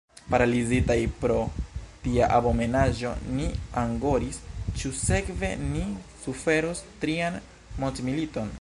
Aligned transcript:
Paralizitaj 0.33 0.97
pro 1.19 1.35
tia 2.05 2.29
abomenaĵo 2.37 3.11
ni 3.39 3.45
angoris: 3.83 4.39
ĉu 4.79 4.93
sekve 5.01 5.53
ni 5.67 5.85
suferos 6.25 6.83
trian 7.05 7.41
mondmiliton? 7.85 8.49